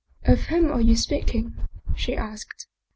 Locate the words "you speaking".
0.81-1.53